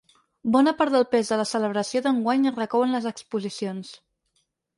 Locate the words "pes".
1.11-1.29